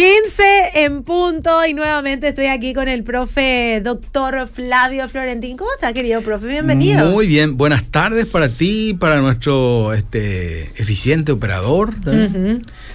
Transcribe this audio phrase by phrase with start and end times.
[0.00, 5.58] 15 en punto y nuevamente estoy aquí con el profe doctor Flavio Florentín.
[5.58, 6.46] ¿Cómo está, querido profe?
[6.46, 7.10] Bienvenido.
[7.10, 11.92] Muy bien, buenas tardes para ti, para nuestro este, eficiente operador.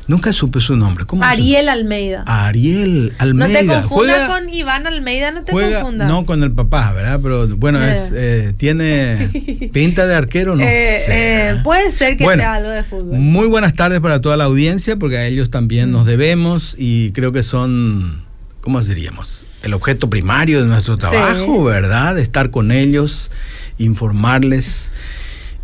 [0.07, 1.05] Nunca supe su nombre.
[1.05, 2.23] ¿Cómo Ariel Almeida.
[2.27, 3.61] Ariel Almeida.
[3.63, 6.07] No te confundas con Iván Almeida, no te confundas.
[6.07, 7.19] No, con el papá, ¿verdad?
[7.23, 9.29] Pero bueno, es, eh, tiene
[9.73, 11.49] pinta de arquero, no eh, sé.
[11.49, 13.17] Eh, puede ser que sea algo de fútbol.
[13.17, 17.31] Muy buenas tardes para toda la audiencia, porque a ellos también nos debemos y creo
[17.31, 18.21] que son,
[18.61, 19.47] ¿cómo diríamos?
[19.63, 22.19] El objeto primario de nuestro trabajo, ¿verdad?
[22.19, 23.31] Estar con ellos,
[23.79, 24.91] informarles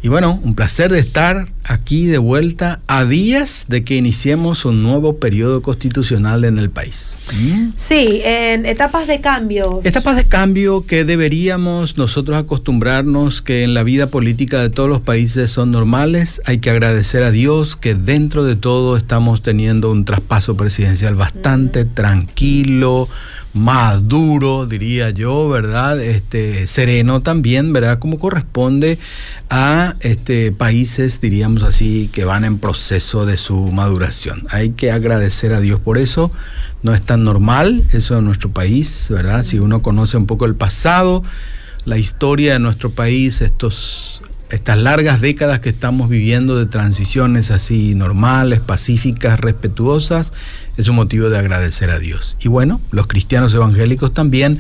[0.04, 4.82] y bueno, un placer de estar aquí de vuelta a días de que iniciemos un
[4.82, 7.18] nuevo periodo constitucional en el país.
[7.76, 9.80] Sí, en etapas de cambio.
[9.84, 15.02] Etapas de cambio que deberíamos nosotros acostumbrarnos que en la vida política de todos los
[15.02, 16.42] países son normales.
[16.46, 21.86] Hay que agradecer a Dios que dentro de todo estamos teniendo un traspaso presidencial bastante
[21.86, 23.08] tranquilo
[23.54, 26.02] maduro, diría yo, ¿verdad?
[26.02, 28.00] Este, sereno también, ¿verdad?
[28.00, 29.00] Como corresponde
[29.50, 34.48] a este, países, diríamos así, que van en proceso de su maduración.
[34.50, 36.32] Hay que agradecer a Dios por eso.
[36.84, 39.44] No es tan normal eso en nuestro país, ¿verdad?
[39.44, 41.24] Si uno conoce un poco el pasado,
[41.86, 44.21] la historia de nuestro país, estos
[44.52, 50.34] estas largas décadas que estamos viviendo de transiciones así normales, pacíficas, respetuosas,
[50.78, 52.36] es un motivo de agradecer a Dios.
[52.40, 54.60] Y bueno, los cristianos evangélicos también,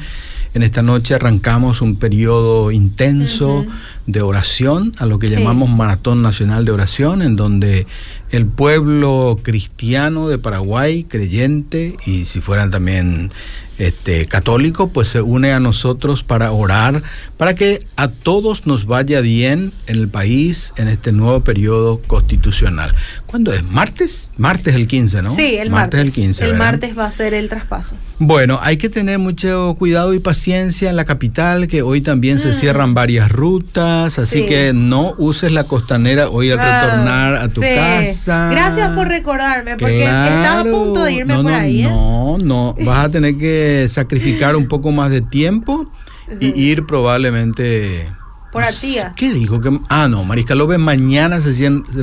[0.53, 3.65] en esta noche arrancamos un periodo intenso
[4.07, 7.85] de oración, a lo que llamamos Maratón Nacional de Oración, en donde
[8.31, 13.31] el pueblo cristiano de Paraguay, creyente, y si fueran también
[13.81, 17.01] este, católico, pues se une a nosotros para orar,
[17.37, 22.93] para que a todos nos vaya bien en el país en este nuevo periodo constitucional.
[23.31, 23.63] ¿Cuándo es?
[23.63, 24.29] ¿Martes?
[24.35, 25.33] Martes el 15, ¿no?
[25.33, 26.01] Sí, el martes.
[26.01, 26.43] el 15.
[26.43, 27.95] El martes va a ser el traspaso.
[28.19, 32.49] Bueno, hay que tener mucho cuidado y paciencia en la capital, que hoy también se
[32.49, 32.53] mm.
[32.53, 37.61] cierran varias rutas, así que no uses la costanera hoy al ah, retornar a tu
[37.61, 38.49] casa.
[38.51, 41.83] Gracias por recordarme, porque estaba a punto de irme por ahí.
[41.83, 41.89] ¿eh?
[41.89, 45.89] No, no, vas a tener que sacrificar un poco más de tiempo
[46.41, 48.11] y ir probablemente
[48.51, 49.13] por Artigas.
[49.15, 49.59] ¿Qué dijo?
[49.61, 51.49] Que, ah, no, Mariscal López mañana se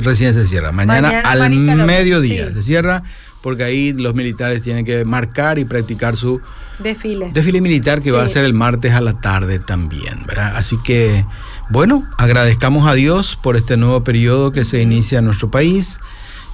[0.01, 0.71] recién se cierra.
[0.71, 3.03] Mañana, al mediodía se cierra
[3.41, 6.41] porque ahí los militares tienen que marcar y practicar su
[6.79, 7.31] desfile.
[7.33, 10.55] Desfile militar que va a ser el martes a la tarde también, ¿verdad?
[10.55, 11.25] Así que,
[11.69, 15.99] bueno, agradezcamos a Dios por este nuevo periodo que se inicia en nuestro país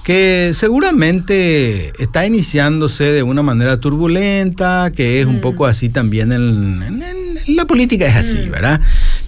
[0.06, 5.40] que seguramente está iniciándose de una manera turbulenta, que es un mm.
[5.40, 8.50] poco así también en, la política, es así, mm.
[8.52, 8.80] ¿verdad?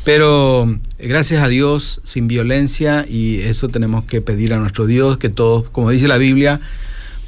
[0.09, 5.29] Pero gracias a Dios, sin violencia, y eso tenemos que pedir a nuestro Dios, que
[5.29, 6.61] todos, como dice la Biblia,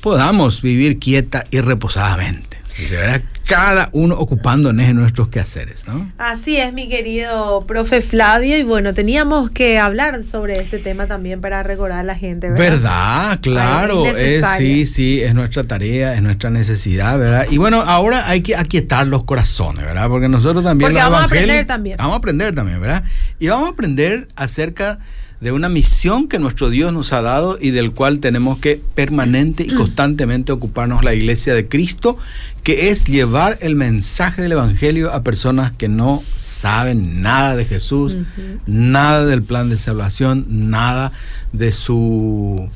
[0.01, 2.50] podamos vivir quieta y reposadamente.
[2.89, 3.23] ¿Verdad?
[3.51, 6.13] cada uno ocupando en nuestros quehaceres, ¿no?
[6.19, 11.41] Así es, mi querido profe Flavio, y bueno, teníamos que hablar sobre este tema también
[11.41, 12.71] para recordar a la gente, ¿verdad?
[12.71, 13.41] ¿Verdad?
[13.43, 17.47] Claro, es, sí, sí, es nuestra tarea, es nuestra necesidad, ¿verdad?
[17.51, 20.09] Y bueno, ahora hay que aquietar los corazones, ¿verdad?
[20.09, 20.93] Porque nosotros también...
[20.93, 21.97] Porque vamos a aprender también.
[21.99, 23.03] Vamos a aprender también, ¿verdad?
[23.41, 25.01] Y vamos a aprender acerca
[25.41, 29.65] de una misión que nuestro Dios nos ha dado y del cual tenemos que permanente
[29.65, 32.19] y constantemente ocuparnos la iglesia de Cristo,
[32.63, 38.19] que es llevar el mensaje del Evangelio a personas que no saben nada de Jesús,
[38.67, 41.13] nada del plan de salvación, nada
[41.53, 42.69] de su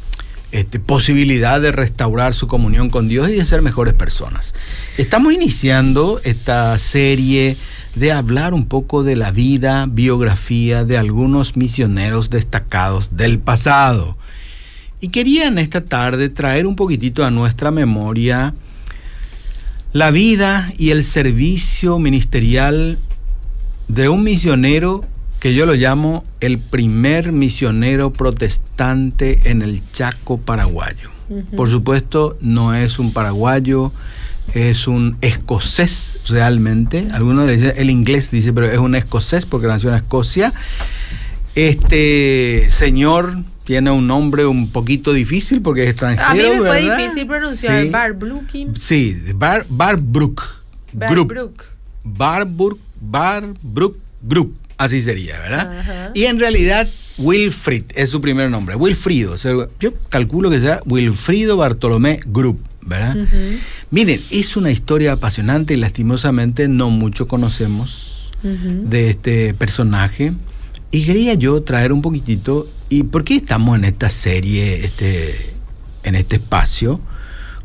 [0.55, 4.55] este, posibilidad de restaurar su comunión con Dios y de ser mejores personas.
[4.97, 7.57] Estamos iniciando esta serie
[7.97, 14.17] de hablar un poco de la vida, biografía de algunos misioneros destacados del pasado.
[15.01, 18.55] Y quería en esta tarde traer un poquitito a nuestra memoria
[19.93, 23.01] la vida y el servicio ministerial
[23.89, 25.05] de un misionero
[25.45, 31.11] que yo lo llamo el primer misionero protestante en el Chaco paraguayo.
[31.55, 33.93] Por supuesto, no es un paraguayo,
[34.55, 37.09] es un escocés realmente.
[37.13, 40.55] Algunos le dicen, el inglés dice, pero es un escocés porque nació en Escocia.
[41.55, 46.27] Este señor tiene un nombre un poquito difícil porque es extranjero.
[46.27, 47.85] A mí me fue difícil pronunciar.
[48.51, 48.67] Sí.
[48.79, 50.43] Sí, Bar, Barbrook.
[50.95, 51.65] Barbrook.
[52.03, 52.79] Barbrook.
[52.99, 56.11] Bar Brook Group, así sería, ¿verdad?
[56.15, 56.89] Y en realidad
[57.19, 59.37] Wilfrid es su primer nombre, Wilfrido.
[59.81, 63.17] yo calculo que sea Wilfrido Bartolomé Group, ¿verdad?
[63.91, 70.33] Miren, es una historia apasionante y lastimosamente no mucho conocemos de este personaje.
[70.91, 75.55] Y quería yo traer un poquitito, ¿y por qué estamos en esta serie, este,
[76.05, 77.01] en este espacio?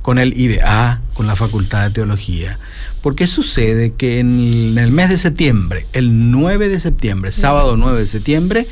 [0.01, 2.57] con el IBA, con la Facultad de Teología.
[3.01, 8.07] Porque sucede que en el mes de septiembre, el 9 de septiembre, sábado 9 de
[8.07, 8.67] septiembre,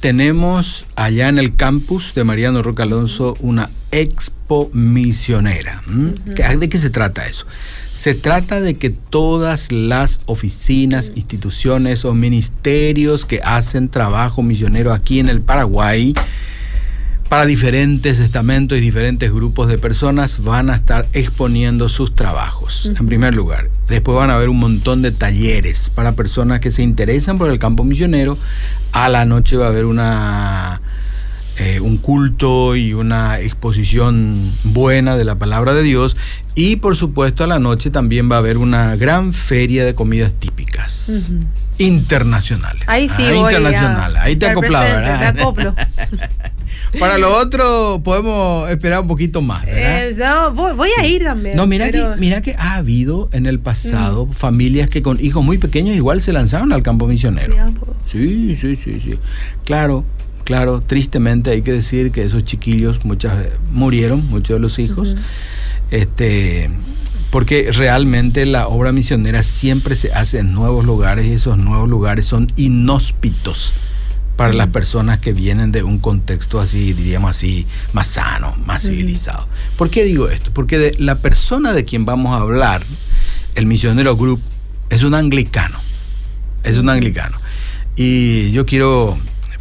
[0.00, 5.82] tenemos allá en el campus de Mariano Roca Alonso una expo misionera.
[5.86, 7.46] ¿De qué se trata eso?
[7.92, 15.20] Se trata de que todas las oficinas, instituciones o ministerios que hacen trabajo misionero aquí
[15.20, 16.14] en el Paraguay,
[17.32, 23.06] para diferentes estamentos y diferentes grupos de personas van a estar exponiendo sus trabajos, en
[23.06, 23.70] primer lugar.
[23.88, 27.58] Después van a haber un montón de talleres para personas que se interesan por el
[27.58, 28.36] campo misionero.
[28.92, 30.82] A la noche va a haber una,
[31.56, 36.18] eh, un culto y una exposición buena de la palabra de Dios.
[36.54, 40.34] Y por supuesto a la noche también va a haber una gran feria de comidas
[40.34, 41.10] típicas.
[41.78, 42.82] Internacionales.
[42.88, 44.16] Ahí sí, ah, internacional.
[44.18, 45.34] Ahí te acoplaba, ¿verdad?
[45.34, 45.74] Te acoplo.
[46.98, 49.64] Para lo otro podemos esperar un poquito más.
[49.64, 50.52] ¿verdad?
[50.52, 51.56] voy, a ir también.
[51.56, 54.32] No, mira, que, mira que ha habido en el pasado mm.
[54.32, 57.54] familias que con hijos muy pequeños igual se lanzaron al campo misionero.
[58.06, 59.18] Sí, sí, sí, sí.
[59.64, 60.04] Claro,
[60.44, 63.38] claro, tristemente hay que decir que esos chiquillos muchas
[63.70, 65.16] murieron, muchos de los hijos.
[65.90, 66.70] Este
[67.30, 72.26] porque realmente la obra misionera siempre se hace en nuevos lugares y esos nuevos lugares
[72.26, 73.72] son inhóspitos
[74.42, 79.46] para las personas que vienen de un contexto así, diríamos así, más sano, más civilizado.
[79.76, 80.50] ¿Por qué digo esto?
[80.52, 82.84] Porque de la persona de quien vamos a hablar,
[83.54, 84.40] el misionero group,
[84.90, 85.78] es un anglicano.
[86.64, 87.38] Es un anglicano.
[87.94, 89.16] Y yo quiero,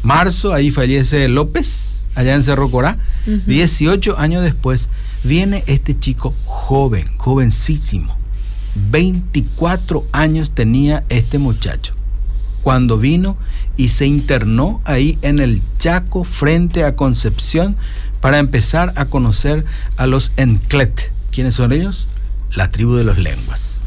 [0.02, 2.96] marzo, ahí fallece López, allá en Cerro Corá.
[3.26, 4.88] 18 años después
[5.24, 8.16] viene este chico joven, jovencísimo.
[8.74, 11.94] 24 años tenía este muchacho
[12.62, 13.36] cuando vino
[13.76, 17.76] y se internó ahí en el Chaco frente a Concepción
[18.20, 19.64] para empezar a conocer
[19.96, 21.10] a los Enclet.
[21.30, 22.06] ¿Quiénes son ellos?
[22.54, 23.80] La tribu de los lenguas.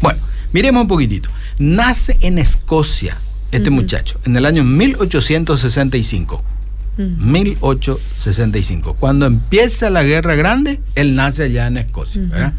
[0.00, 0.20] Bueno,
[0.52, 1.30] miremos un poquitito.
[1.58, 3.18] Nace en Escocia
[3.50, 6.42] este muchacho en el año 1865.
[6.96, 8.94] 1865.
[8.94, 12.54] Cuando empieza la guerra grande, él nace allá en Escocia,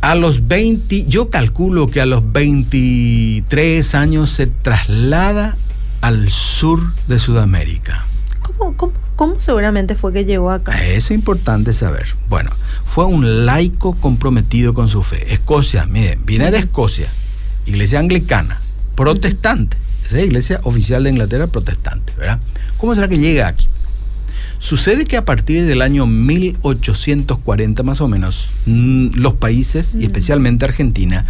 [0.00, 5.56] A los 20, yo calculo que a los 23 años se traslada
[6.00, 8.06] al sur de Sudamérica.
[9.16, 10.72] ¿Cómo, seguramente fue que llegó acá?
[10.84, 12.06] Eso es importante saber.
[12.28, 12.50] Bueno,
[12.84, 15.32] fue un laico comprometido con su fe.
[15.32, 17.12] Escocia, miren, viene de Escocia,
[17.66, 18.60] iglesia anglicana,
[18.94, 19.76] protestante.
[20.08, 22.40] Esa es iglesia oficial de Inglaterra protestante, ¿verdad?
[22.78, 23.66] ¿Cómo será que llega aquí?
[24.58, 30.02] Sucede que a partir del año 1840 más o menos, mm, los países, y mm.
[30.04, 31.26] especialmente Argentina,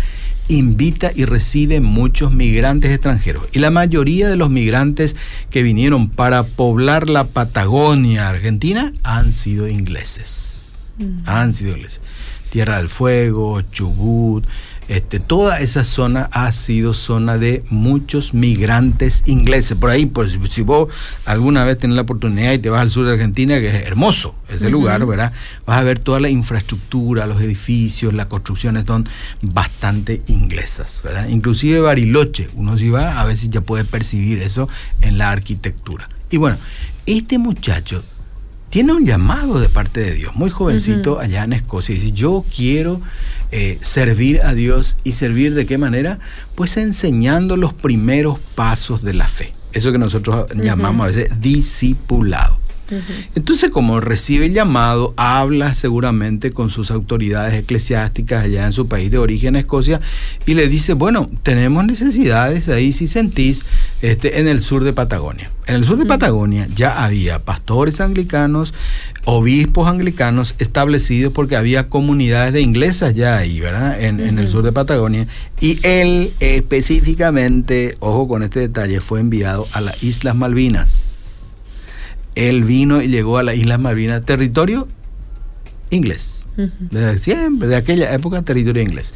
[0.46, 3.48] invita y recibe muchos migrantes extranjeros.
[3.52, 5.16] Y la mayoría de los migrantes
[5.50, 10.72] que vinieron para poblar la Patagonia Argentina han sido ingleses.
[10.98, 11.18] Mm.
[11.26, 12.00] Han sido ingleses.
[12.50, 14.46] Tierra del Fuego, Chubut,
[14.88, 19.76] este, toda esa zona ha sido zona de muchos migrantes ingleses.
[19.76, 20.88] Por ahí, pues, si vos
[21.24, 24.34] alguna vez tenés la oportunidad y te vas al sur de Argentina, que es hermoso
[24.48, 25.32] ese lugar, ¿verdad?
[25.66, 29.06] Vas a ver toda la infraestructura, los edificios, las construcciones son
[29.42, 31.28] bastante inglesas, ¿verdad?
[31.28, 34.68] Inclusive Bariloche, uno si va, a veces ya puede percibir eso
[35.02, 36.08] en la arquitectura.
[36.30, 36.58] Y bueno,
[37.04, 38.02] este muchacho
[38.70, 42.44] tiene un llamado de parte de Dios, muy jovencito allá en Escocia, y dice, yo
[42.54, 43.00] quiero
[43.50, 46.18] eh, servir a Dios y servir de qué manera?
[46.54, 49.52] Pues enseñando los primeros pasos de la fe.
[49.72, 52.58] Eso que nosotros llamamos a veces discipulado.
[53.34, 59.10] Entonces, como recibe el llamado, habla seguramente con sus autoridades eclesiásticas allá en su país
[59.10, 60.00] de origen, Escocia,
[60.46, 63.64] y le dice, bueno, tenemos necesidades ahí, si sentís,
[64.02, 65.50] este, en el sur de Patagonia.
[65.66, 68.72] En el sur de Patagonia ya había pastores anglicanos,
[69.24, 74.00] obispos anglicanos establecidos porque había comunidades de inglesas ya ahí, ¿verdad?
[74.00, 75.26] En, en el sur de Patagonia.
[75.60, 81.07] Y él específicamente, ojo con este detalle, fue enviado a las Islas Malvinas
[82.38, 84.88] él vino y llegó a las Islas Malvinas, territorio
[85.90, 86.44] inglés.
[86.56, 89.14] Desde siempre, de aquella época, territorio inglés.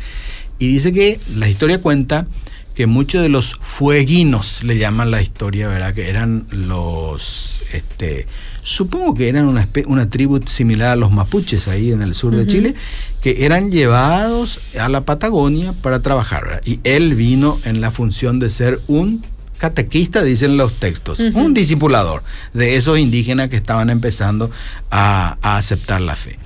[0.58, 2.26] Y dice que la historia cuenta
[2.74, 5.92] que muchos de los fueguinos, le llaman la historia, ¿verdad?
[5.92, 8.26] Que eran los, este,
[8.62, 12.46] supongo que eran una, una tribu similar a los mapuches ahí en el sur de
[12.46, 12.74] Chile,
[13.20, 16.62] que eran llevados a la Patagonia para trabajar, ¿verdad?
[16.64, 19.22] Y él vino en la función de ser un
[19.62, 24.50] catequista, dicen los textos, un discipulador de esos indígenas que estaban empezando
[24.90, 26.37] a, aceptar la fe.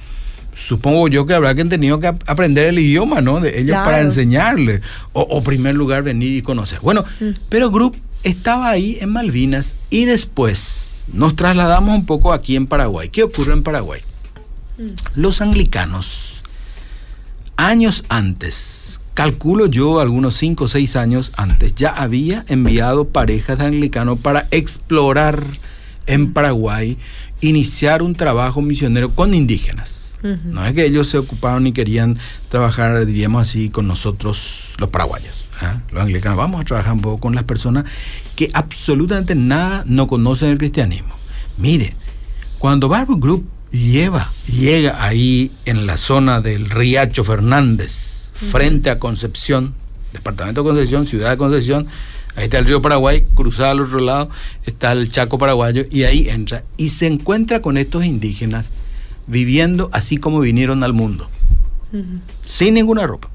[0.54, 3.40] Supongo yo que habrá que tenido que aprender el idioma, ¿no?
[3.40, 4.82] De ellos para enseñarle.
[5.14, 6.80] O, en primer lugar, venir y conocer.
[6.82, 7.28] Bueno, mm.
[7.48, 13.08] pero Group estaba ahí en Malvinas y después nos trasladamos un poco aquí en Paraguay.
[13.08, 14.02] ¿Qué ocurre en Paraguay?
[14.76, 14.88] Mm.
[15.14, 16.42] Los anglicanos,
[17.56, 18.85] años antes,
[19.16, 24.46] calculo yo algunos 5 o 6 años antes, ya había enviado parejas de anglicanos para
[24.50, 25.42] explorar
[26.04, 26.98] en Paraguay,
[27.40, 30.12] iniciar un trabajo misionero con indígenas.
[30.22, 32.18] No es que ellos se ocuparon y querían
[32.50, 35.46] trabajar, diríamos así, con nosotros los paraguayos.
[35.60, 35.80] ¿ah?
[35.92, 37.84] Los anglicanos, vamos a trabajar un poco con las personas
[38.34, 41.14] que absolutamente nada no conocen el cristianismo.
[41.56, 41.94] Mire,
[42.58, 49.74] cuando Bible Group lleva, llega ahí en la zona del Riacho Fernández, frente a Concepción,
[50.12, 51.86] departamento de Concepción, ciudad de Concepción,
[52.36, 54.28] ahí está el río Paraguay, cruzado al otro lado
[54.64, 58.70] está el Chaco paraguayo y ahí entra y se encuentra con estos indígenas
[59.26, 61.30] viviendo así como vinieron al mundo,
[62.46, 63.30] sin ninguna ropa.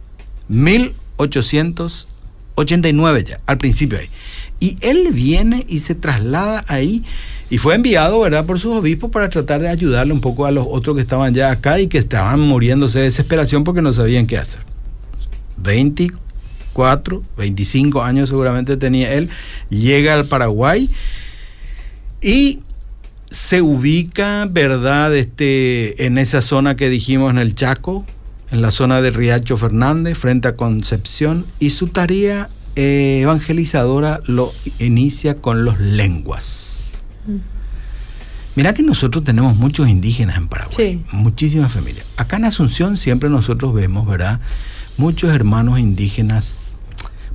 [0.50, 4.10] 1889 ya, al principio ahí.
[4.60, 7.04] Y él viene y se traslada ahí
[7.50, 10.68] y fue enviado, ¿verdad?, por sus obispos para tratar de ayudarle un poco a los
[10.70, 14.38] otros que estaban ya acá y que estaban muriéndose de desesperación porque no sabían qué
[14.38, 14.62] hacer.
[15.62, 19.30] 24, 25 años seguramente tenía él,
[19.70, 20.90] llega al Paraguay
[22.22, 22.60] y
[23.32, 28.06] se ubica, ¿verdad?, este, en esa zona que dijimos en el Chaco,
[28.52, 34.54] en la zona de Riacho Fernández, frente a Concepción, y su tarea eh, evangelizadora lo
[34.80, 36.92] inicia con los lenguas.
[37.26, 37.38] Mm.
[38.56, 42.06] Mira que nosotros tenemos muchos indígenas en Paraguay, muchísimas familias.
[42.18, 44.42] Acá en Asunción siempre nosotros vemos, ¿verdad?
[44.98, 46.76] Muchos hermanos indígenas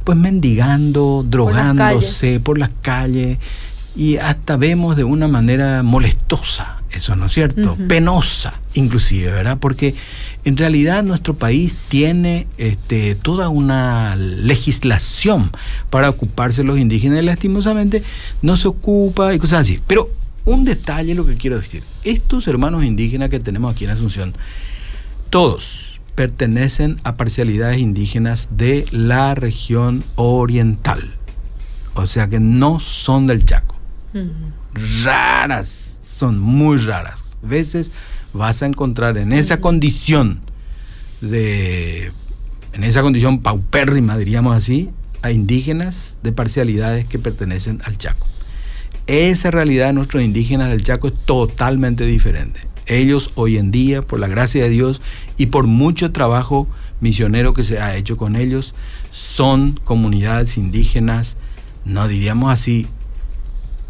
[0.05, 3.39] pues mendigando, drogándose por las calles,
[3.97, 9.59] y hasta vemos de una manera molestosa, eso no es cierto, penosa inclusive, ¿verdad?
[9.59, 9.95] Porque
[10.45, 15.51] en realidad nuestro país tiene este, toda una legislación
[15.91, 18.03] para ocuparse de los indígenas y lastimosamente
[18.43, 19.81] no se ocupa y cosas así.
[19.87, 20.11] Pero
[20.45, 24.35] un detalle lo que quiero decir, estos hermanos indígenas que tenemos aquí en Asunción,
[25.31, 25.86] todos,
[26.17, 31.15] pertenecen a parcialidades indígenas de la región oriental.
[31.95, 33.77] O sea que no son del Chaco.
[35.05, 37.37] Raras, son muy raras.
[37.45, 37.93] A veces
[38.33, 40.41] vas a encontrar en esa condición
[41.21, 42.13] de,
[42.73, 44.91] en esa condición paupérrima, diríamos así,
[45.23, 48.27] a indígenas de parcialidades que pertenecen al Chaco.
[49.07, 52.61] Esa realidad de nuestros indígenas del Chaco es totalmente diferente.
[52.87, 55.03] Ellos hoy en día, por la gracia de Dios
[55.37, 56.69] y por mucho trabajo
[57.01, 58.75] misionero que se ha hecho con ellos,
[59.11, 61.37] son comunidades indígenas,
[61.85, 62.87] no diríamos así,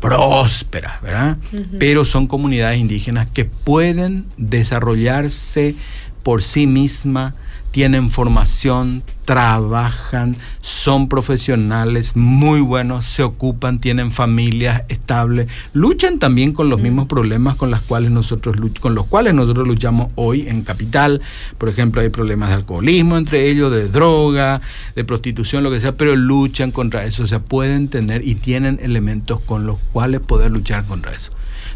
[0.01, 1.39] prósperas, ¿verdad?
[1.79, 5.75] Pero son comunidades indígenas que pueden desarrollarse
[6.23, 7.35] por sí mismas
[7.77, 16.71] tienen formación, trabajan, son profesionales muy buenos, se ocupan, tienen familias estables, luchan también con
[16.71, 21.21] los mismos problemas con, las cuales nosotros, con los cuales nosotros luchamos hoy en Capital.
[21.59, 24.63] Por ejemplo, hay problemas de alcoholismo entre ellos, de droga,
[24.95, 27.25] de prostitución, lo que sea, pero luchan contra eso.
[27.25, 31.33] O sea, pueden tener y tienen elementos con los cuales poder luchar contra eso.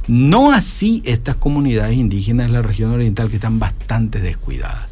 [0.08, 4.89] No así estas comunidades indígenas de la región oriental que están bastante descuidadas.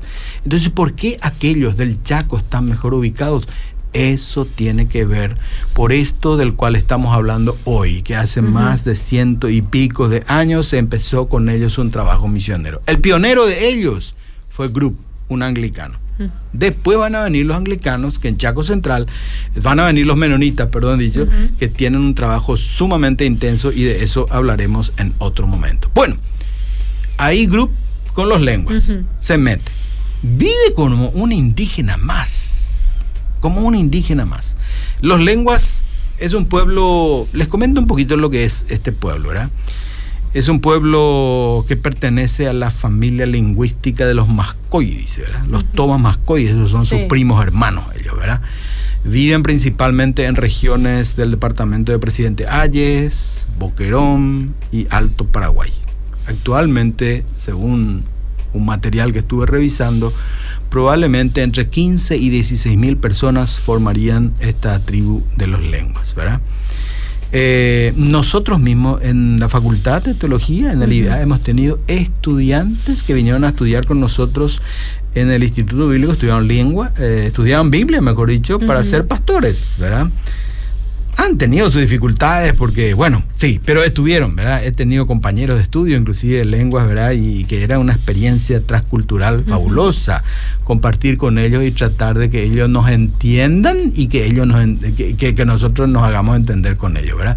[0.48, 3.46] Entonces, ¿por qué aquellos del Chaco están mejor ubicados?
[3.92, 5.36] Eso tiene que ver
[5.74, 10.24] por esto del cual estamos hablando hoy, que hace más de ciento y pico de
[10.26, 12.80] años se empezó con ellos un trabajo misionero.
[12.86, 14.14] El pionero de ellos
[14.48, 14.96] fue Group,
[15.28, 15.98] un anglicano.
[16.54, 19.06] Después van a venir los anglicanos, que en Chaco Central
[19.62, 21.28] van a venir los menonitas, perdón dicho,
[21.58, 25.90] que tienen un trabajo sumamente intenso y de eso hablaremos en otro momento.
[25.92, 26.16] Bueno,
[27.18, 27.70] ahí Group
[28.14, 29.72] con los lenguas se mete.
[30.22, 32.94] Vive como un indígena más,
[33.40, 34.56] como un indígena más.
[35.00, 35.84] Los lenguas
[36.18, 39.50] es un pueblo, les comento un poquito lo que es este pueblo, ¿verdad?
[40.34, 45.44] Es un pueblo que pertenece a la familia lingüística de los Mascoy, ¿verdad?
[45.48, 48.42] Los Tomas Mascoy, esos son sus primos hermanos ellos, ¿verdad?
[49.04, 55.72] Viven principalmente en regiones del departamento de Presidente Ayes, Boquerón y Alto Paraguay.
[56.26, 58.04] Actualmente, según
[58.52, 60.12] un material que estuve revisando,
[60.70, 66.40] probablemente entre 15 y 16 mil personas formarían esta tribu de los lenguas, ¿verdad?
[67.30, 73.12] Eh, nosotros mismos en la Facultad de Teología, en el IBA, hemos tenido estudiantes que
[73.12, 74.62] vinieron a estudiar con nosotros
[75.14, 80.08] en el Instituto Bíblico, estudiaron lengua, eh, estudiaban Biblia, mejor dicho, para ser pastores, ¿verdad?
[81.18, 84.64] Han tenido sus dificultades porque, bueno, sí, pero estuvieron, ¿verdad?
[84.64, 87.10] He tenido compañeros de estudio, inclusive de lenguas, ¿verdad?
[87.10, 90.22] Y que era una experiencia transcultural fabulosa
[90.62, 95.34] compartir con ellos y tratar de que ellos nos entiendan y que ellos nos, que,
[95.34, 97.36] que nosotros nos hagamos entender con ellos, ¿verdad?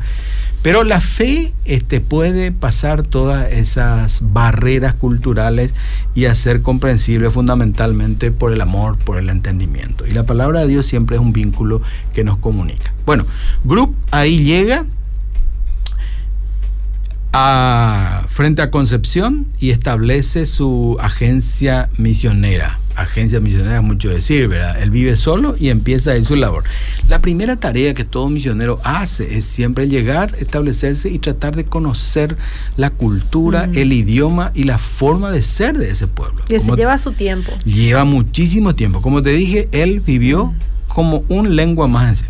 [0.61, 5.73] Pero la fe este, puede pasar todas esas barreras culturales
[6.13, 10.05] y hacer comprensible fundamentalmente por el amor, por el entendimiento.
[10.05, 11.81] Y la palabra de Dios siempre es un vínculo
[12.13, 12.93] que nos comunica.
[13.05, 13.25] Bueno,
[13.63, 14.85] Group ahí llega
[17.33, 24.81] a, frente a Concepción y establece su agencia misionera agencia misionera es mucho decir, ¿verdad?
[24.81, 26.63] Él vive solo y empieza ahí su labor.
[27.09, 32.37] La primera tarea que todo misionero hace es siempre llegar, establecerse y tratar de conocer
[32.77, 36.43] la cultura, el idioma y la forma de ser de ese pueblo.
[36.49, 37.51] Y eso lleva su tiempo.
[37.65, 39.01] Lleva muchísimo tiempo.
[39.01, 40.53] Como te dije, él vivió
[40.87, 42.23] como un lengua más.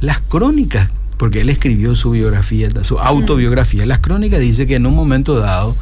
[0.00, 0.90] Las crónicas,
[1.20, 5.76] porque él escribió su biografía, su autobiografía, las crónicas dice que en un momento dado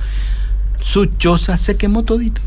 [0.82, 2.40] su choza se quemó todito.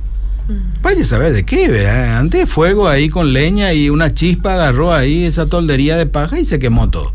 [0.82, 2.18] Vaya a saber de qué, ¿verdad?
[2.18, 6.44] Antes fuego ahí con leña y una chispa agarró ahí esa toldería de paja y
[6.44, 7.14] se quemó todo.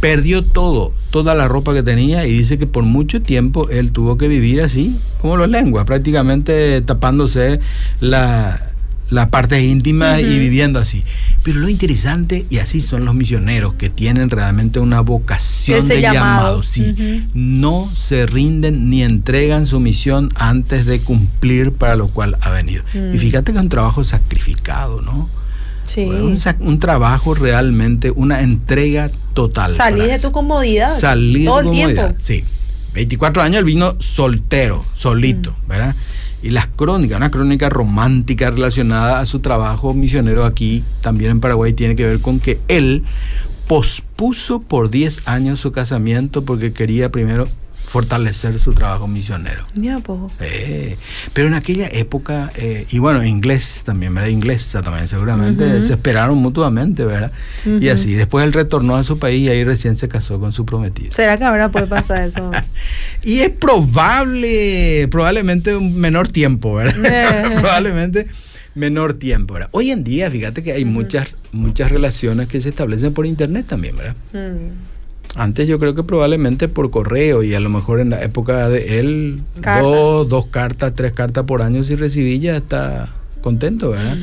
[0.00, 4.18] Perdió todo, toda la ropa que tenía y dice que por mucho tiempo él tuvo
[4.18, 7.60] que vivir así, como los lenguas, prácticamente tapándose
[8.00, 8.72] la,
[9.08, 11.04] las partes íntimas y viviendo así.
[11.42, 16.62] Pero lo interesante, y así son los misioneros, que tienen realmente una vocación de llamado,
[16.62, 22.50] sí, no se rinden ni entregan su misión antes de cumplir para lo cual ha
[22.50, 22.82] venido.
[22.94, 23.18] Y mm.
[23.18, 25.28] fíjate que es un trabajo sacrificado, ¿no?
[25.86, 26.02] Sí.
[26.02, 29.76] Un, un, trabajo realmente, una entrega total.
[29.76, 30.88] Salir de tu comodidad.
[30.98, 32.14] Salir todo el tiempo.
[32.18, 32.42] Sí.
[32.92, 35.68] 24 años él vino soltero, solito, mm.
[35.68, 35.96] ¿verdad?
[36.42, 41.72] Y las crónicas, una crónica romántica relacionada a su trabajo misionero aquí, también en Paraguay,
[41.72, 43.02] tiene que ver con que él
[43.66, 47.48] pospuso por 10 años su casamiento porque quería primero
[47.96, 49.64] fortalecer su trabajo misionero.
[49.74, 50.30] Ya, poco.
[50.40, 50.98] Eh,
[51.32, 54.28] pero en aquella época, eh, y bueno, inglés también, ¿verdad?
[54.28, 57.32] Inglesa también, seguramente se esperaron mutuamente, ¿verdad?
[57.64, 60.66] Y así, después él retornó a su país y ahí recién se casó con su
[60.66, 61.14] prometida.
[61.14, 62.50] ¿Será que ahora puede pasar eso?
[63.24, 67.54] y es probable, probablemente un menor tiempo, ¿verdad?
[67.62, 68.26] probablemente
[68.74, 69.70] menor tiempo, ¿verdad?
[69.72, 73.96] Hoy en día, fíjate que hay muchas, muchas relaciones que se establecen por internet también,
[73.96, 74.16] ¿verdad?
[75.36, 78.98] Antes yo creo que probablemente por correo y a lo mejor en la época de
[78.98, 79.40] él,
[79.80, 83.10] dos, dos cartas, tres cartas por año si recibí ya está
[83.42, 84.16] contento, ¿verdad?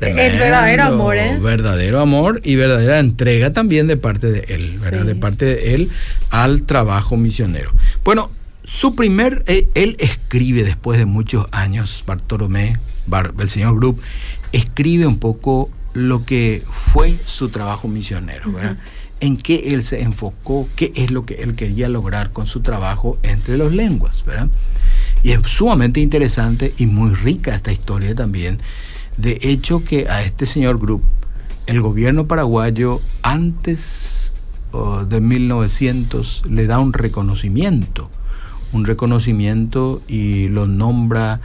[0.00, 1.38] El verdadero amor, ¿eh?
[1.40, 5.04] Verdadero amor y verdadera entrega también de parte de él, ¿verdad?
[5.04, 5.90] De parte de él
[6.30, 7.70] al trabajo misionero.
[8.02, 8.30] Bueno,
[8.64, 12.76] su primer, él, él escribe después de muchos años, Bartolomé,
[13.38, 14.00] el señor Group,
[14.52, 18.78] escribe un poco lo que fue su trabajo misionero, ¿verdad?
[19.22, 23.18] En qué él se enfocó, qué es lo que él quería lograr con su trabajo
[23.22, 24.48] entre las lenguas, ¿verdad?
[25.22, 28.58] Y es sumamente interesante y muy rica esta historia también.
[29.16, 31.04] De hecho que a este señor Group,
[31.66, 34.32] el gobierno paraguayo antes
[35.08, 38.10] de 1900 le da un reconocimiento,
[38.72, 41.40] un reconocimiento y lo nombra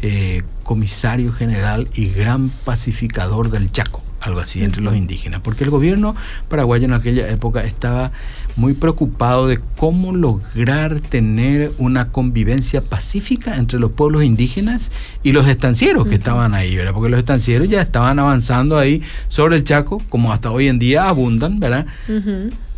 [0.00, 5.70] eh, comisario general y gran pacificador del Chaco algo así, entre los indígenas, porque el
[5.70, 6.16] gobierno
[6.48, 8.10] paraguayo en aquella época estaba
[8.56, 14.90] muy preocupado de cómo lograr tener una convivencia pacífica entre los pueblos indígenas
[15.22, 16.92] y los estancieros que estaban ahí, ¿verdad?
[16.92, 21.08] Porque los estancieros ya estaban avanzando ahí sobre el Chaco, como hasta hoy en día
[21.08, 21.86] abundan, ¿verdad?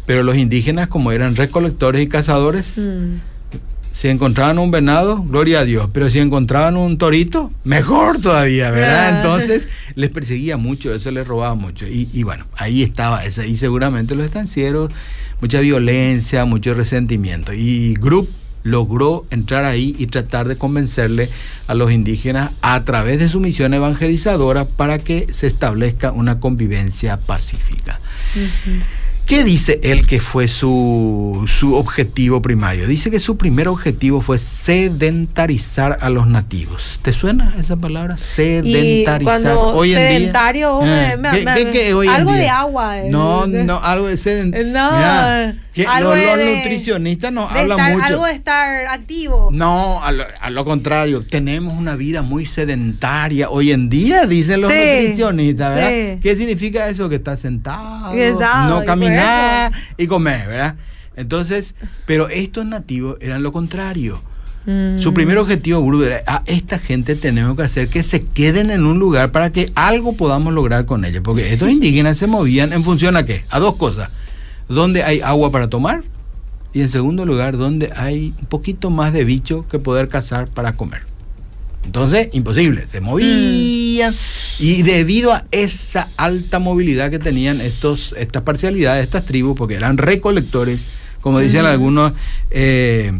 [0.06, 2.80] Pero los indígenas, como eran recolectores y cazadores,
[3.92, 5.90] Si encontraban un venado, gloria a Dios.
[5.92, 9.08] Pero si encontraban un torito, mejor todavía, ¿verdad?
[9.08, 9.16] Ah.
[9.16, 11.86] Entonces les perseguía mucho, eso les robaba mucho.
[11.86, 13.46] Y, y bueno, ahí estaba esa.
[13.46, 14.92] Y seguramente los estancieros,
[15.40, 17.52] mucha violencia, mucho resentimiento.
[17.52, 18.28] Y Group
[18.62, 21.30] logró entrar ahí y tratar de convencerle
[21.66, 27.18] a los indígenas a través de su misión evangelizadora para que se establezca una convivencia
[27.18, 28.00] pacífica.
[29.30, 32.88] ¿Qué dice él que fue su, su objetivo primario?
[32.88, 36.98] Dice que su primer objetivo fue sedentarizar a los nativos.
[37.02, 38.18] ¿Te suena esa palabra?
[38.18, 39.20] Sedentarizar.
[39.22, 42.32] Y cuando hoy en sedentario, día, me- eh, me- ¿qué- me- qué- hoy en algo
[42.32, 42.40] día?
[42.40, 43.08] de agua, eh.
[43.08, 44.66] No, no, algo de sedentario.
[44.66, 48.04] No, algo los, los de- nutricionistas nos de hablan estar- mucho.
[48.06, 49.48] Algo de estar activo.
[49.52, 54.60] No, a lo, a lo contrario, tenemos una vida muy sedentaria hoy en día, dicen
[54.60, 55.90] los Sí, nutricionistas, ¿verdad?
[56.14, 56.18] sí.
[56.20, 57.08] ¿Qué significa eso?
[57.08, 58.12] Que estás sentado,
[58.68, 58.86] no por
[59.96, 60.76] y comer, ¿verdad?
[61.16, 61.74] Entonces,
[62.06, 64.22] pero estos nativos eran lo contrario.
[64.66, 65.00] Mm.
[65.00, 68.84] Su primer objetivo, Guru, era a esta gente tenemos que hacer que se queden en
[68.84, 71.22] un lugar para que algo podamos lograr con ellos.
[71.24, 73.44] Porque estos indígenas se movían en función a qué?
[73.50, 74.10] A dos cosas.
[74.68, 76.02] Donde hay agua para tomar
[76.72, 80.74] y en segundo lugar, donde hay un poquito más de bicho que poder cazar para
[80.76, 81.02] comer.
[81.84, 83.28] Entonces, imposible, se movían
[84.58, 89.98] y debido a esa alta movilidad que tenían estos, estas parcialidades, estas tribus, porque eran
[89.98, 90.86] recolectores,
[91.20, 92.12] como dicen algunos,
[92.50, 93.12] eh,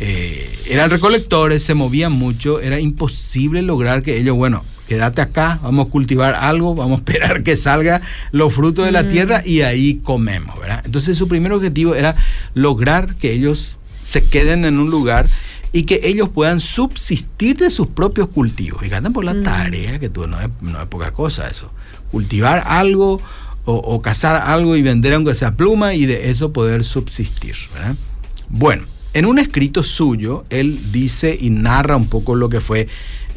[0.00, 5.86] eh, eran recolectores, se movían mucho, era imposible lograr que ellos, bueno, quédate acá, vamos
[5.86, 8.00] a cultivar algo, vamos a esperar que salga
[8.32, 10.82] los frutos de la tierra y ahí comemos, ¿verdad?
[10.84, 12.16] Entonces su primer objetivo era
[12.54, 15.28] lograr que ellos se queden en un lugar
[15.72, 18.84] y que ellos puedan subsistir de sus propios cultivos.
[18.84, 21.70] Y ganan por la tarea, que tú no es, no es poca cosa eso.
[22.10, 23.20] Cultivar algo
[23.64, 27.54] o, o cazar algo y vender aunque sea pluma y de eso poder subsistir.
[27.74, 27.96] ¿verdad?
[28.48, 32.88] Bueno, en un escrito suyo, él dice y narra un poco lo que fue.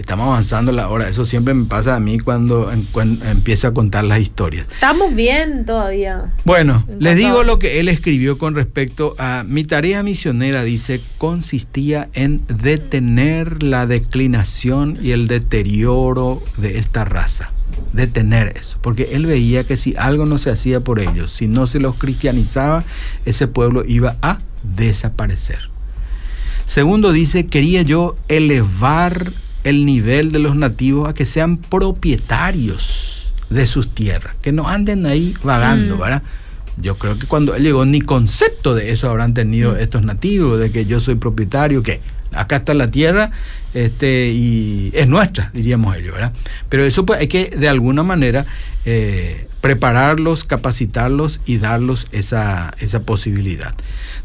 [0.02, 1.08] Estamos avanzando la hora.
[1.08, 4.68] Eso siempre me pasa a mí cuando, cuando empiezo a contar las historias.
[4.74, 6.34] Estamos bien todavía.
[6.44, 11.04] Bueno, En les digo lo que él escribió con respecto a mi tarea misionera, dice,
[11.20, 17.52] consistía en detener la declinación y el deterioro de esta raza.
[17.94, 21.68] Detener eso, porque él veía que si algo no se hacía por ellos, si no
[21.68, 22.84] se los cristianizaba,
[23.26, 25.70] ese pueblo iba a desaparecer.
[26.66, 33.66] Segundo dice, quería yo elevar el nivel de los nativos a que sean propietarios de
[33.66, 36.00] sus tierras, que no anden ahí vagando, Mm.
[36.00, 36.24] ¿verdad?
[36.78, 40.72] Yo creo que cuando él llegó ni concepto de eso habrán tenido estos nativos, de
[40.72, 42.00] que yo soy propietario, que
[42.32, 43.32] acá está la tierra
[43.74, 46.34] este, y es nuestra, diríamos ellos, ¿verdad?
[46.70, 48.46] Pero eso pues hay que de alguna manera
[48.86, 53.76] eh, prepararlos, capacitarlos y darlos esa, esa posibilidad.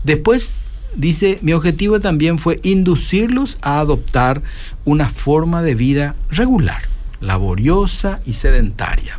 [0.04, 0.64] Después
[0.96, 4.42] dice, mi objetivo también fue inducirlos a adoptar
[4.84, 6.82] una forma de vida regular,
[7.20, 9.18] laboriosa y sedentaria.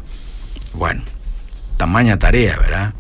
[0.74, 1.04] Bueno,
[1.78, 2.94] tamaña tarea, ¿verdad?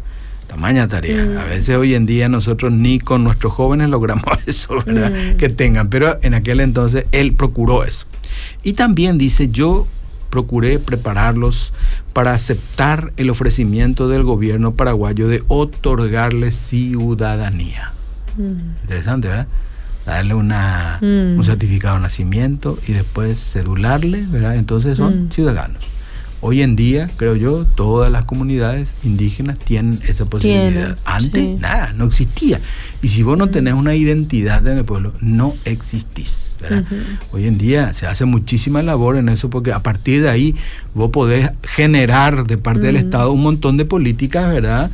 [0.48, 1.26] Tamaña tarea.
[1.26, 1.38] Mm.
[1.38, 5.12] A veces hoy en día nosotros ni con nuestros jóvenes logramos eso, ¿verdad?
[5.12, 5.38] Mm.
[5.38, 8.06] Que tengan, pero en aquel entonces él procuró eso.
[8.64, 9.88] Y también dice, yo
[10.30, 11.74] procuré prepararlos
[12.14, 17.94] para aceptar el ofrecimiento del gobierno paraguayo de otorgarles ciudadanía.
[18.38, 18.82] Mm.
[18.84, 19.48] Interesante, ¿verdad?
[20.06, 21.38] Darle una, Mm.
[21.38, 24.56] un certificado de nacimiento y después cedularle, ¿verdad?
[24.56, 25.32] Entonces son Mm.
[25.32, 25.84] ciudadanos.
[26.40, 30.96] Hoy en día, creo yo, todas las comunidades indígenas tienen esa posibilidad.
[31.04, 31.58] Antes, sí.
[31.60, 32.62] nada, no existía.
[33.02, 36.44] Y si vos no tenés una identidad en el pueblo, no existís.
[36.62, 36.86] ¿verdad?
[37.32, 40.56] Hoy en día se hace muchísima labor en eso porque a partir de ahí
[40.96, 43.00] vos podés generar de parte del Mm.
[43.00, 44.90] Estado un montón de políticas, ¿verdad?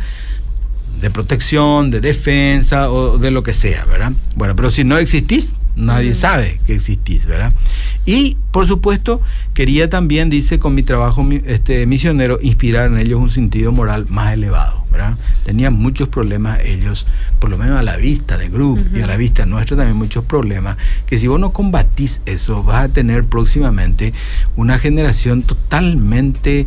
[1.04, 4.14] De protección, de defensa o de lo que sea, ¿verdad?
[4.38, 7.52] Bueno, pero si no existís, nadie sabe que existís, ¿verdad?
[8.06, 9.22] Y por supuesto,
[9.54, 14.32] quería también, dice, con mi trabajo este, misionero, inspirar en ellos un sentido moral más
[14.32, 15.18] elevado, ¿verdad?
[15.46, 17.06] Tenían muchos problemas ellos,
[17.40, 20.24] por lo menos a la vista de grupo y a la vista nuestra también muchos
[20.24, 24.14] problemas, que si vos no combatís eso, vas a tener próximamente
[24.56, 26.66] una generación totalmente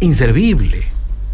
[0.00, 0.86] inservible.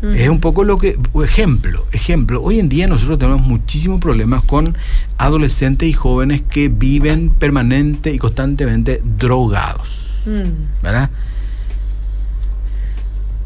[0.02, 4.76] Es un poco lo que, ejemplo, ejemplo, hoy en día nosotros tenemos muchísimos problemas con
[5.16, 10.82] adolescentes y jóvenes que viven permanente y constantemente drogados, Mm.
[10.82, 11.08] ¿verdad?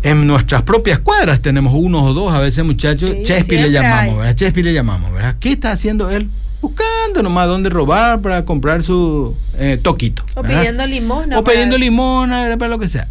[0.03, 4.17] En nuestras propias cuadras tenemos unos o dos, a veces muchachos, Sí, Chespi le llamamos.
[4.19, 4.35] ¿verdad?
[4.35, 5.37] Chespi le llamamos, ¿verdad?
[5.39, 6.31] ¿Qué está haciendo él?
[6.63, 10.25] Buscando nomás dónde robar para comprar su eh, toquito.
[10.35, 10.59] O ¿verdad?
[10.61, 11.39] pidiendo limosna.
[11.39, 11.85] o pidiendo eso.
[11.85, 12.59] limona, ¿verdad?
[12.59, 13.09] para lo que sea.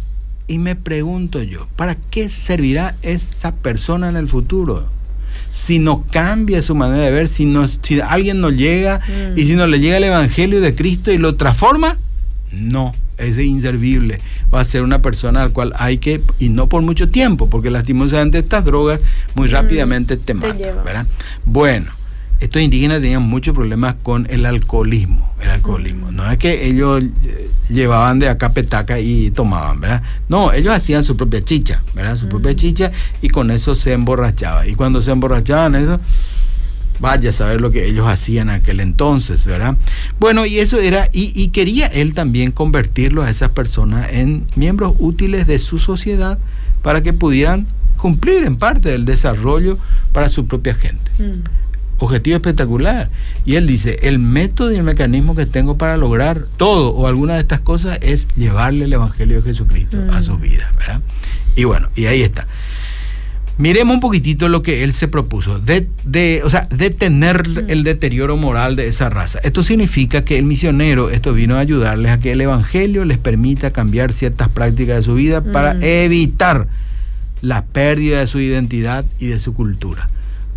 [0.50, 4.86] Y me pregunto yo, ¿para qué servirá esa persona en el futuro?
[5.52, 9.38] si no cambia su manera de ver, si, no, si alguien no llega Mm.
[9.38, 11.98] y si no le llega el Evangelio de Cristo y lo transforma,
[12.52, 14.20] no, es inservible.
[14.52, 17.70] Va a ser una persona al cual hay que, y no por mucho tiempo, porque
[17.70, 19.00] lastimosamente estas drogas
[19.34, 20.58] muy rápidamente te matan.
[21.44, 21.92] Bueno,
[22.40, 25.34] estos indígenas tenían muchos problemas con el alcoholismo.
[25.40, 26.10] El alcoholismo.
[26.10, 30.02] No es que ellos eh, llevaban de acá petaca y tomaban, ¿verdad?
[30.28, 32.16] No, ellos hacían su propia chicha, ¿verdad?
[32.16, 34.68] Su propia chicha y con eso se emborrachaban.
[34.68, 36.00] Y cuando se emborrachaban, eso
[36.98, 39.76] vaya a saber lo que ellos hacían en aquel entonces, ¿verdad?
[40.18, 44.94] Bueno, y eso era, y, y quería él también convertirlos a esas personas en miembros
[44.98, 46.38] útiles de su sociedad
[46.82, 49.78] para que pudieran cumplir en parte del desarrollo
[50.12, 51.10] para su propia gente.
[51.18, 51.42] Mm.
[52.00, 53.08] Objetivo espectacular.
[53.44, 57.34] Y él dice, el método y el mecanismo que tengo para lograr todo o alguna
[57.34, 60.24] de estas cosas es llevarle el Evangelio de Jesucristo a Mm.
[60.24, 61.00] sus vidas, ¿verdad?
[61.56, 62.46] Y bueno, y ahí está.
[63.58, 68.38] Miremos un poquitito lo que él se propuso, de, de, o sea, detener el deterioro
[68.38, 69.38] moral de esa raza.
[69.42, 73.70] Esto significa que el misionero, esto vino a ayudarles a que el Evangelio les permita
[73.70, 75.82] cambiar ciertas prácticas de su vida para Mm.
[75.82, 76.68] evitar
[77.42, 80.08] la pérdida de su identidad y de su cultura.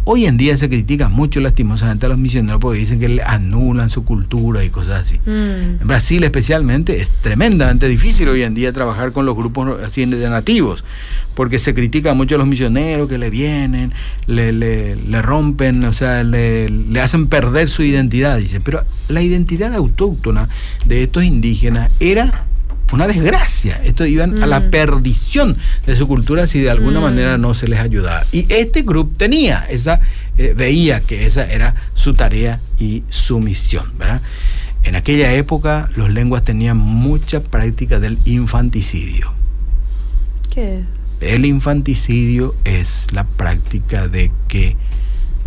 [0.06, 3.90] Hoy en día se critica mucho lastimosamente a los misioneros porque dicen que le anulan
[3.90, 5.18] su cultura y cosas así.
[5.26, 5.80] Mm.
[5.82, 10.30] En Brasil especialmente es tremendamente difícil hoy en día trabajar con los grupos así de
[10.30, 10.84] nativos,
[11.36, 13.94] porque se critica mucho a los misioneros que le vienen,
[14.28, 18.60] le, le- le rompen, o sea, le, le hacen perder su identidad, dice.
[18.60, 20.50] Pero la identidad autóctona
[20.86, 22.44] de estos indígenas era
[22.94, 23.82] una desgracia.
[23.84, 24.70] Estos iban a la Mm.
[24.70, 27.04] perdición de su cultura si de alguna Mm.
[27.04, 28.26] manera no se les ayudaba.
[28.32, 30.00] Y este grupo tenía esa,
[30.38, 34.22] eh, veía que esa era su tarea y su misión, ¿verdad?
[34.84, 39.34] En aquella época los lenguas tenían mucha práctica del infanticidio.
[40.54, 40.86] ¿Qué es?
[41.22, 44.76] El infanticidio es la práctica de que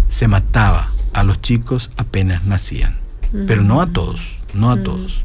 [0.09, 2.97] se mataba a los chicos apenas nacían,
[3.47, 4.21] pero no a todos,
[4.55, 4.83] no a Mm.
[4.85, 5.19] todos.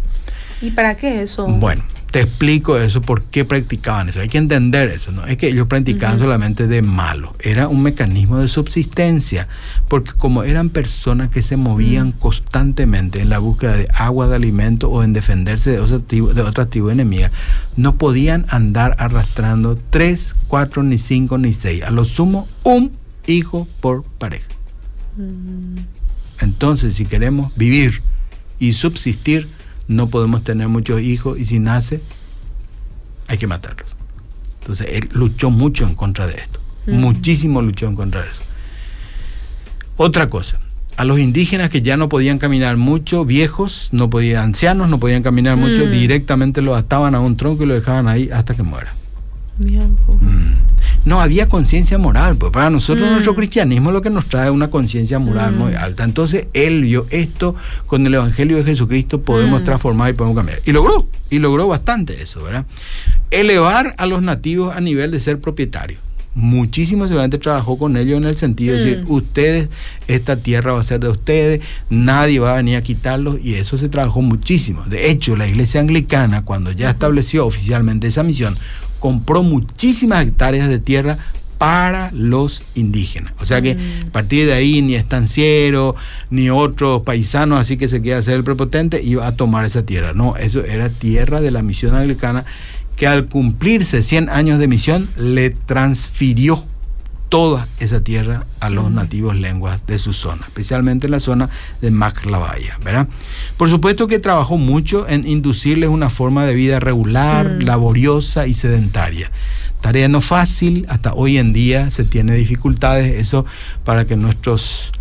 [0.61, 1.45] ¿Y para qué eso?
[1.47, 4.19] Bueno, te explico eso, por qué practicaban eso.
[4.19, 5.25] Hay que entender eso, ¿no?
[5.25, 7.33] Es que ellos practicaban solamente de malo.
[7.39, 9.47] Era un mecanismo de subsistencia,
[9.87, 14.89] porque como eran personas que se movían constantemente en la búsqueda de agua, de alimento
[14.89, 17.31] o en defenderse de, otra tribu, de otra tribu enemiga,
[17.77, 21.81] no podían andar arrastrando tres, cuatro, ni cinco, ni seis.
[21.83, 22.91] A lo sumo, un
[23.25, 24.47] hijo por pareja.
[26.41, 28.01] Entonces, si queremos vivir
[28.59, 29.47] y subsistir,
[29.91, 32.01] no podemos tener muchos hijos y si nace,
[33.27, 33.89] hay que matarlos.
[34.61, 36.59] Entonces, él luchó mucho en contra de esto.
[36.87, 38.41] Muchísimo luchó en contra de eso.
[39.97, 40.59] Otra cosa,
[40.97, 45.21] a los indígenas que ya no podían caminar mucho, viejos, no podían, ancianos, no podían
[45.23, 45.91] caminar mucho, Mm.
[45.91, 48.93] directamente lo ataban a un tronco y lo dejaban ahí hasta que muera.
[50.07, 50.17] Poco.
[50.23, 50.53] Mm.
[51.03, 53.11] No había conciencia moral, pues para nosotros Mm.
[53.13, 55.57] nuestro cristianismo lo que nos trae una conciencia moral Mm.
[55.57, 56.03] muy alta.
[56.03, 57.55] Entonces él vio esto
[57.87, 59.63] con el Evangelio de Jesucristo podemos Mm.
[59.65, 60.59] transformar y podemos cambiar.
[60.65, 62.65] Y logró, y logró bastante eso, ¿verdad?
[63.31, 65.99] Elevar a los nativos a nivel de ser propietarios.
[66.33, 69.11] Muchísimo seguramente trabajó con ellos en el sentido de decir, Mm.
[69.11, 69.69] ustedes,
[70.07, 73.77] esta tierra va a ser de ustedes, nadie va a venir a quitarlos, y eso
[73.77, 74.83] se trabajó muchísimo.
[74.85, 78.57] De hecho, la iglesia anglicana, cuando ya estableció oficialmente esa misión,
[79.01, 81.17] compró muchísimas hectáreas de tierra
[81.57, 83.33] para los indígenas.
[83.39, 84.07] O sea que Mm.
[84.07, 85.95] a partir de ahí ni estanciero,
[86.29, 90.13] ni otros paisanos así que se quiera ser el prepotente, iba a tomar esa tierra.
[90.13, 92.45] No, eso era tierra de la misión anglicana
[92.95, 96.63] que al cumplirse 100 años de misión le transfirió
[97.31, 98.95] toda esa tierra a los Mm.
[98.95, 101.49] nativos lenguas de su zona, especialmente en la zona
[101.81, 103.07] de Maclavaya, ¿verdad?
[103.55, 107.59] Por supuesto que trabajó mucho en inducirles una forma de vida regular, Mm.
[107.63, 109.31] laboriosa y sedentaria.
[109.79, 113.45] Tarea no fácil, hasta hoy en día se tiene dificultades, eso
[113.85, 114.91] para que nuestros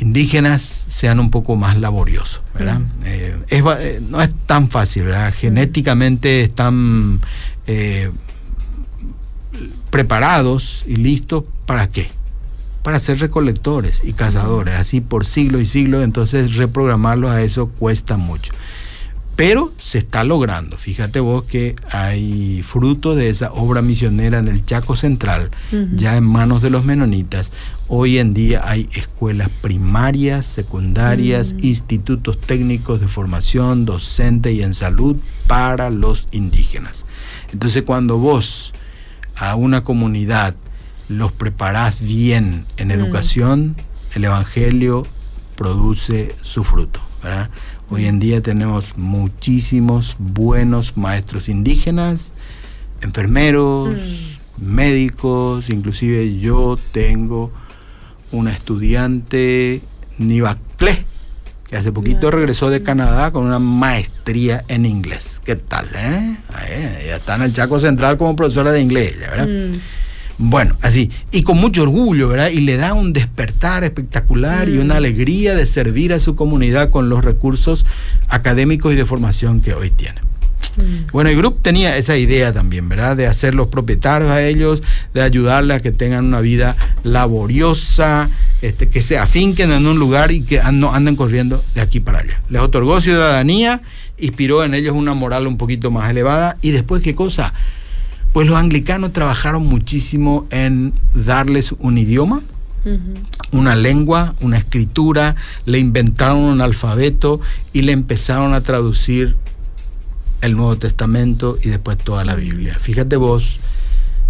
[0.00, 2.80] indígenas sean un poco más laboriosos, ¿verdad?
[2.80, 2.84] Mm.
[3.04, 5.32] Eh, es eh, no es tan fácil, ¿verdad?
[5.32, 7.20] Genéticamente están
[7.68, 8.10] eh,
[9.90, 12.10] preparados y listos para qué?
[12.82, 18.16] Para ser recolectores y cazadores, así por siglos y siglos, entonces reprogramarlos a eso cuesta
[18.16, 18.52] mucho.
[19.36, 20.76] Pero se está logrando.
[20.76, 25.50] Fíjate vos que hay fruto de esa obra misionera en el Chaco Central,
[25.94, 27.50] ya en manos de los menonitas.
[27.88, 31.58] Hoy en día hay escuelas primarias, secundarias, Mm.
[31.64, 37.06] institutos técnicos de formación, docente y en salud para los indígenas.
[37.50, 38.74] Entonces cuando vos
[39.40, 40.54] a una comunidad
[41.08, 42.92] los preparás bien en Mm.
[42.92, 43.76] educación,
[44.14, 45.06] el Evangelio
[45.56, 47.00] produce su fruto.
[47.22, 47.50] ¿verdad?
[47.90, 52.32] Hoy en día tenemos muchísimos buenos maestros indígenas,
[53.02, 53.94] enfermeros,
[54.58, 57.50] médicos, inclusive yo tengo
[58.30, 59.82] una estudiante
[60.18, 61.04] Nivaclé,
[61.70, 65.40] que hace poquito regresó de Canadá con una maestría en inglés.
[65.44, 66.36] ¿Qué tal, eh?
[67.06, 69.46] ya está en el Chaco Central como profesora de inglés, ¿verdad?
[69.46, 69.72] Mm.
[70.38, 72.48] Bueno, así, y con mucho orgullo, ¿verdad?
[72.48, 74.96] Y le da un despertar espectacular y una mm.
[74.96, 77.86] alegría de servir a su comunidad con los recursos
[78.26, 80.20] académicos y de formación que hoy tiene.
[80.76, 81.10] Mm.
[81.12, 83.16] Bueno, el grupo tenía esa idea también, ¿verdad?
[83.16, 84.82] De hacer los propietarios a ellos,
[85.14, 88.30] de ayudarles a que tengan una vida laboriosa,
[88.62, 92.20] este, que se afinquen en un lugar y que no anden corriendo de aquí para
[92.20, 92.40] allá.
[92.48, 93.82] Les otorgó ciudadanía,
[94.18, 97.54] inspiró en ellos una moral un poquito más elevada y después, ¿qué cosa?
[98.32, 102.42] Pues los anglicanos trabajaron muchísimo en darles un idioma,
[103.52, 105.34] una lengua, una escritura,
[105.66, 107.40] le inventaron un alfabeto
[107.72, 109.36] y le empezaron a traducir
[110.40, 112.76] el Nuevo Testamento y después toda la Biblia.
[112.78, 113.60] Fíjate vos,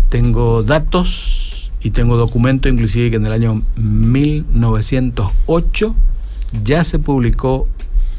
[0.09, 5.95] tengo datos y tengo documentos inclusive que en el año 1908
[6.65, 7.69] ya se publicó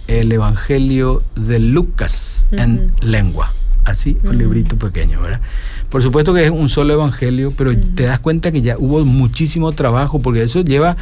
[0.07, 3.53] el Evangelio de Lucas en lengua.
[3.83, 5.41] Así, un librito pequeño, ¿verdad?
[5.89, 9.71] Por supuesto que es un solo evangelio, pero te das cuenta que ya hubo muchísimo
[9.71, 10.97] trabajo, porque eso lleva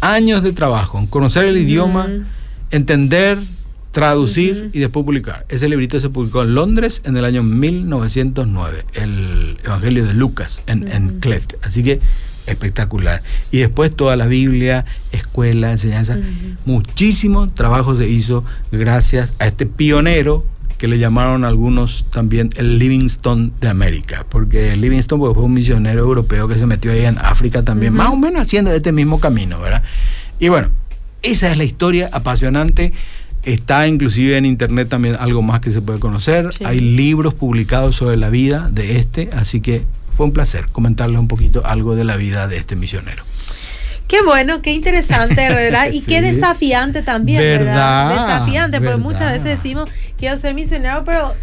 [0.00, 2.08] años de trabajo, conocer el idioma,
[2.70, 3.38] entender,
[3.94, 5.46] traducir y después publicar.
[5.48, 10.90] Ese librito se publicó en Londres en el año 1909, el Evangelio de Lucas en,
[10.90, 11.56] en Clet.
[11.62, 12.00] Así que
[12.46, 13.22] espectacular.
[13.52, 16.18] Y después toda la Biblia, escuela, enseñanza,
[16.66, 20.44] muchísimo trabajo se hizo gracias a este pionero
[20.76, 26.00] que le llamaron algunos también el Livingstone de América, porque Livingstone pues, fue un misionero
[26.00, 29.60] europeo que se metió ahí en África también, más o menos haciendo este mismo camino,
[29.60, 29.84] ¿verdad?
[30.40, 30.70] Y bueno,
[31.24, 32.92] esa es la historia apasionante.
[33.44, 36.50] Está inclusive en internet también algo más que se puede conocer.
[36.64, 39.82] Hay libros publicados sobre la vida de este, así que
[40.16, 43.24] fue un placer comentarles un poquito algo de la vida de este misionero.
[44.06, 45.88] Qué bueno, qué interesante, ¿verdad?
[45.92, 48.10] Y qué desafiante también, ¿verdad?
[48.10, 49.90] Desafiante, porque muchas veces decimos,
[50.24, 51.34] quiero ser misionero, pero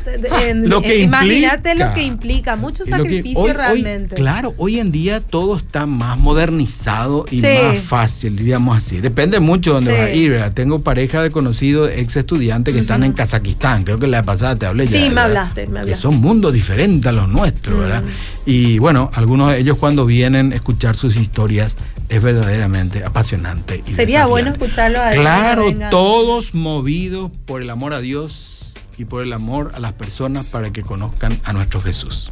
[0.97, 4.15] imagínate lo que implica, mucho sacrificio realmente.
[4.15, 8.99] claro, hoy en día todo está más modernizado y más fácil, diríamos así.
[8.99, 10.53] Depende mucho de dónde vas a ir, ¿verdad?
[10.53, 14.65] Tengo pareja de conocidos, ex estudiantes que están en Kazajistán, creo que la pasada te
[14.65, 14.99] hablé ya.
[14.99, 15.91] Sí, me hablaste, me hablaste.
[15.91, 18.03] Que son mundos diferentes a los nuestros, ¿verdad?
[18.47, 21.77] Y bueno, algunos de ellos cuando vienen a escuchar sus historias
[22.09, 23.83] es verdaderamente apasionante.
[23.85, 28.70] Y Sería bueno escucharlo a Claro, todos movidos por el amor a Dios
[29.01, 32.31] y por el amor a las personas para que conozcan a nuestro Jesús.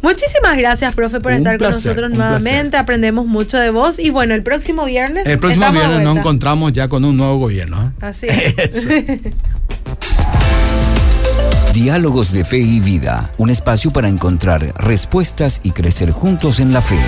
[0.00, 2.78] Muchísimas gracias, profe, por estar con nosotros nuevamente.
[2.78, 3.98] Aprendemos mucho de vos.
[3.98, 5.26] Y bueno, el próximo viernes.
[5.26, 7.88] El próximo viernes nos encontramos ya con un nuevo gobierno.
[7.88, 7.90] ¿eh?
[8.00, 8.88] Así es.
[11.74, 16.80] Diálogos de Fe y Vida, un espacio para encontrar respuestas y crecer juntos en la
[16.80, 16.98] fe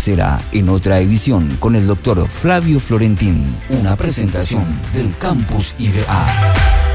[0.00, 6.89] será en otra edición con el doctor Flavio Florentín, una presentación del Campus IBA.